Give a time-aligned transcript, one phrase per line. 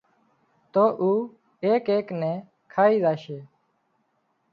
[0.73, 1.09] تو اُو
[1.65, 2.37] ايڪ ايڪ نين
[2.73, 3.37] کائي زاشي